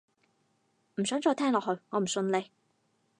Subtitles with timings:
[0.95, 2.49] 唔想再聽落去，我唔信你